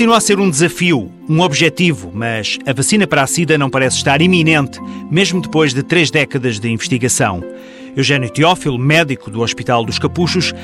Continua 0.00 0.16
a 0.16 0.20
ser 0.22 0.40
um 0.40 0.48
desafio, 0.48 1.12
um 1.28 1.40
objetivo, 1.40 2.10
mas 2.14 2.58
a 2.64 2.72
vacina 2.72 3.06
para 3.06 3.22
a 3.22 3.26
SIDA 3.26 3.58
não 3.58 3.68
parece 3.68 3.98
estar 3.98 4.22
iminente, 4.22 4.80
mesmo 5.10 5.42
depois 5.42 5.74
de 5.74 5.82
três 5.82 6.10
décadas 6.10 6.58
de 6.58 6.70
investigação. 6.70 7.44
Eugênio 7.94 8.30
Teófilo, 8.30 8.78
médico 8.78 9.30
do 9.30 9.42
Hospital 9.42 9.84
dos 9.84 9.98
Capuchos, 9.98 10.54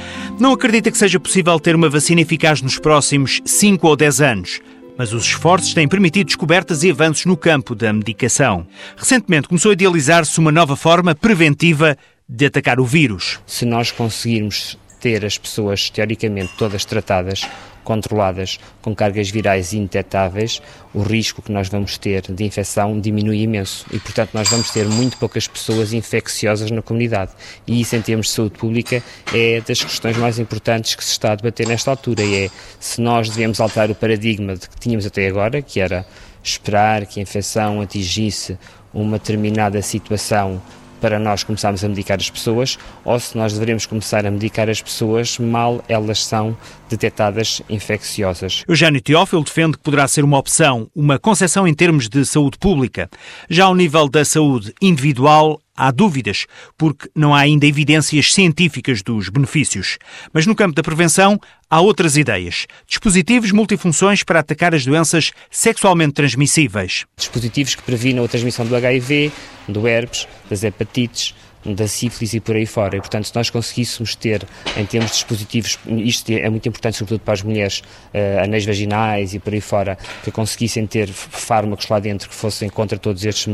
não 0.41 0.53
acredita 0.53 0.91
que 0.91 0.97
seja 0.97 1.21
possível 1.21 1.61
ter 1.61 1.77
uma 1.77 1.91
vacina 1.91 2.23
eficaz 2.23 2.63
nos 2.63 2.79
próximos 2.79 3.43
5 3.45 3.87
ou 3.87 3.95
10 3.95 4.23
anos. 4.23 4.61
Mas 4.97 5.13
os 5.13 5.27
esforços 5.27 5.75
têm 5.75 5.87
permitido 5.87 6.29
descobertas 6.29 6.83
e 6.83 6.91
avanços 6.91 7.27
no 7.27 7.37
campo 7.37 7.75
da 7.75 7.93
medicação. 7.93 8.67
Recentemente 8.97 9.49
começou 9.49 9.69
a 9.69 9.75
idealizar-se 9.75 10.41
uma 10.41 10.51
nova 10.51 10.77
forma 10.77 11.15
preventiva 11.15 11.95
de 12.27 12.47
atacar 12.47 12.81
o 12.81 12.87
vírus. 12.87 13.39
Se 13.47 13.67
nós 13.67 13.91
conseguirmos 13.91 14.79
ter 15.01 15.25
as 15.25 15.39
pessoas 15.39 15.91
teoricamente 15.91 16.53
todas 16.57 16.85
tratadas, 16.85 17.47
controladas, 17.87 18.59
com 18.83 18.95
cargas 18.95 19.31
virais 19.31 19.73
indetetáveis, 19.73 20.61
o 20.93 21.03
risco 21.03 21.41
que 21.41 21.53
nós 21.53 21.69
vamos 21.69 21.97
ter 21.97 22.23
de 22.23 22.45
infecção 22.45 22.99
diminui 23.01 23.43
imenso 23.43 23.87
e, 23.93 24.01
portanto, 24.01 24.31
nós 24.35 24.49
vamos 24.49 24.71
ter 24.71 24.87
muito 24.87 25.17
poucas 25.17 25.47
pessoas 25.47 25.93
infecciosas 25.93 26.71
na 26.71 26.83
comunidade. 26.83 27.31
E 27.65 27.81
isso, 27.81 27.95
em 27.95 28.03
termos 28.03 28.27
de 28.27 28.33
saúde 28.33 28.59
pública, 28.59 29.03
é 29.33 29.61
das 29.61 29.81
questões 29.83 30.17
mais 30.17 30.41
importantes 30.41 30.97
que 30.97 31.05
se 31.05 31.13
está 31.13 31.33
a 31.33 31.35
debater 31.37 31.69
nesta 31.69 31.91
altura. 31.93 32.25
E 32.25 32.47
é 32.47 32.51
se 32.81 33.01
nós 33.01 33.31
devemos 33.31 33.61
alterar 33.61 33.91
o 33.91 33.95
paradigma 33.95 34.57
de 34.57 34.69
que 34.69 34.81
tínhamos 34.81 35.07
até 35.07 35.29
agora, 35.29 35.63
que 35.63 35.79
era 35.79 36.05
esperar 36.43 37.07
que 37.07 37.21
a 37.21 37.23
infecção 37.23 37.81
atingisse 37.81 38.59
uma 38.93 39.19
determinada 39.19 39.81
situação 39.81 40.61
para 41.01 41.19
nós 41.19 41.43
começarmos 41.43 41.85
a 41.85 41.89
medicar 41.89 42.19
as 42.19 42.31
pessoas 42.31 42.79
ou 43.05 43.19
se 43.19 43.37
nós 43.37 43.59
devemos 43.59 43.87
começar 43.87 44.27
a 44.27 44.31
medicar 44.31 44.69
as 44.69 44.81
pessoas 44.81 45.39
mal 45.39 45.85
elas 45.89 46.25
são 46.25 46.57
detectadas 46.89 47.63
infecciosas. 47.69 48.65
Eugênio 48.69 49.01
Teófilo 49.01 49.45
defende 49.45 49.77
que 49.77 49.83
poderá 49.83 50.07
ser 50.07 50.25
uma 50.25 50.39
opção, 50.39 50.91
uma 50.95 51.19
concessão 51.19 51.67
em 51.67 51.75
termos 51.75 52.09
de 52.09 52.25
saúde 52.25 52.59
pública. 52.59 53.09
Já 53.49 53.65
ao 53.65 53.75
nível 53.75 54.09
da 54.09 54.25
saúde 54.25 54.73
individual, 54.81 55.61
há 55.77 55.91
dúvidas, 55.91 56.47
porque 56.79 57.09
não 57.15 57.35
há 57.35 57.41
ainda 57.41 57.67
evidências 57.67 58.33
científicas 58.33 59.03
dos 59.03 59.29
benefícios. 59.29 59.99
Mas 60.33 60.47
no 60.47 60.55
campo 60.55 60.75
da 60.75 60.83
prevenção, 60.83 61.39
há 61.69 61.81
outras 61.81 62.17
ideias. 62.17 62.67
Dispositivos 62.87 63.53
multifunções 63.53 64.23
para 64.23 64.41
atacar 64.41 64.75
as 64.75 64.87
doenças 64.87 65.33
sexualmente 65.51 66.15
transmissíveis. 66.15 67.05
Dispositivos 67.17 67.75
que 67.75 67.83
previnam 67.83 68.25
a 68.25 68.29
transmissão 68.29 68.65
do 68.65 68.75
HIV, 68.75 69.33
do 69.69 69.87
herpes, 69.87 70.27
das 70.49 70.63
hepatites, 70.63 71.35
da 71.75 71.89
sífilis 71.89 72.35
e 72.35 72.41
por 72.41 72.55
aí 72.55 72.67
fora. 72.67 72.97
E, 72.97 73.01
portanto, 73.01 73.27
se 73.27 73.35
nós 73.35 73.51
conseguíssemos 73.51 74.15
ter, 74.15 74.47
em 74.77 74.85
termos 74.85 75.11
de 75.11 75.17
dispositivos, 75.17 75.79
isto 75.87 76.31
é 76.31 76.49
muito 76.49 76.69
importante, 76.69 76.97
sobretudo 76.97 77.25
para 77.25 77.35
as 77.35 77.43
mulheres, 77.43 77.83
uh, 78.15 78.45
anéis 78.45 78.65
vaginais 78.65 79.35
e 79.35 79.39
por 79.39 79.53
aí 79.53 79.61
fora, 79.61 79.99
que 80.23 80.31
conseguissem 80.31 80.87
ter 80.87 81.09
fármacos 81.09 81.89
lá 81.89 81.99
dentro 81.99 82.29
que 82.29 82.35
fossem 82.35 82.69
contra 82.69 82.99
todos 82.99 83.25
estes, 83.25 83.47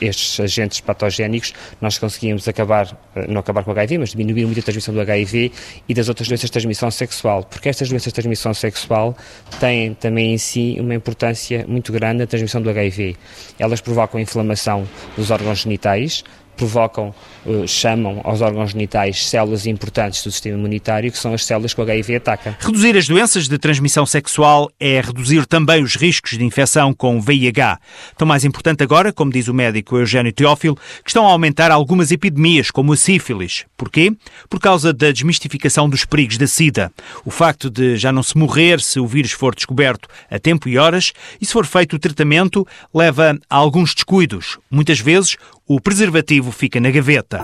estes 0.00 0.40
agentes 0.40 0.80
patogénicos, 0.80 1.52
nós 1.80 1.98
conseguíamos 1.98 2.48
acabar, 2.48 2.86
uh, 2.86 3.30
não 3.30 3.40
acabar 3.40 3.64
com 3.64 3.70
o 3.70 3.72
HIV, 3.72 3.98
mas 3.98 4.10
diminuir 4.10 4.46
muito 4.46 4.60
a 4.60 4.62
transmissão 4.62 4.94
do 4.94 5.00
HIV 5.00 5.52
e 5.88 5.94
das 5.94 6.08
outras 6.08 6.28
doenças 6.28 6.48
de 6.48 6.52
transmissão 6.52 6.90
sexual, 6.90 7.44
porque 7.44 7.68
estas 7.68 7.88
doenças 7.88 8.12
de 8.12 8.14
transmissão 8.14 8.54
sexual 8.54 9.16
têm 9.60 9.94
também 9.94 10.34
em 10.34 10.38
si 10.38 10.76
uma 10.80 10.94
importância 10.94 11.64
muito 11.68 11.92
grande 11.92 12.18
na 12.18 12.26
transmissão 12.26 12.60
do 12.60 12.70
HIV. 12.70 13.16
Elas 13.58 13.80
provocam 13.80 14.20
inflamação 14.20 14.88
dos 15.16 15.30
órgãos 15.30 15.51
genitais, 15.54 16.24
provocam, 16.56 17.14
uh, 17.44 17.66
chamam 17.66 18.20
aos 18.24 18.40
órgãos 18.40 18.70
genitais 18.70 19.26
células 19.26 19.66
importantes 19.66 20.22
do 20.22 20.30
sistema 20.30 20.58
imunitário, 20.58 21.10
que 21.10 21.18
são 21.18 21.32
as 21.32 21.44
células 21.44 21.74
que 21.74 21.80
o 21.80 21.84
HIV 21.84 22.16
ataca. 22.16 22.56
Reduzir 22.60 22.96
as 22.96 23.06
doenças 23.06 23.48
de 23.48 23.58
transmissão 23.58 24.06
sexual 24.06 24.70
é 24.78 25.00
reduzir 25.00 25.46
também 25.46 25.82
os 25.82 25.96
riscos 25.96 26.38
de 26.38 26.44
infecção 26.44 26.92
com 26.94 27.20
VIH. 27.20 27.78
Tão 28.16 28.26
mais 28.26 28.44
importante 28.44 28.82
agora, 28.82 29.12
como 29.12 29.32
diz 29.32 29.48
o 29.48 29.54
médico 29.54 29.96
Eugênio 29.96 30.32
Teófilo, 30.32 30.76
que 31.02 31.10
estão 31.10 31.26
a 31.26 31.30
aumentar 31.30 31.70
algumas 31.70 32.10
epidemias, 32.10 32.70
como 32.70 32.92
a 32.92 32.96
sífilis. 32.96 33.64
Porquê? 33.76 34.12
Por 34.48 34.60
causa 34.60 34.92
da 34.92 35.10
desmistificação 35.10 35.88
dos 35.88 36.04
perigos 36.04 36.38
da 36.38 36.46
SIDA. 36.46 36.92
O 37.24 37.30
facto 37.30 37.70
de 37.70 37.96
já 37.96 38.12
não 38.12 38.22
se 38.22 38.36
morrer 38.36 38.80
se 38.80 39.00
o 39.00 39.06
vírus 39.06 39.32
for 39.32 39.54
descoberto 39.54 40.08
a 40.30 40.38
tempo 40.38 40.68
e 40.68 40.78
horas, 40.78 41.12
e 41.40 41.46
se 41.46 41.52
for 41.52 41.66
feito 41.66 41.96
o 41.96 41.98
tratamento, 41.98 42.66
leva 42.94 43.38
a 43.48 43.56
alguns 43.56 43.94
descuidos. 43.94 44.58
Muitas 44.70 45.00
vezes, 45.00 45.36
o 45.66 45.80
preservativo 45.80 46.41
fica 46.50 46.80
na 46.80 46.90
gaveta. 46.90 47.40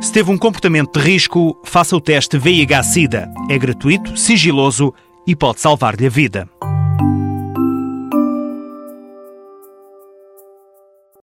Se 0.00 0.12
teve 0.12 0.30
um 0.30 0.38
comportamento 0.38 0.98
de 0.98 1.04
risco, 1.04 1.56
faça 1.64 1.96
o 1.96 2.00
teste 2.00 2.38
VIH-Sida. 2.38 3.30
É 3.48 3.58
gratuito, 3.58 4.16
sigiloso 4.16 4.92
e 5.26 5.34
pode 5.34 5.60
salvar-lhe 5.60 6.06
a 6.06 6.10
vida. 6.10 6.48